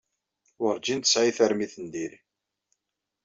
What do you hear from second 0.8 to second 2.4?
tesɛi tarmit n diri.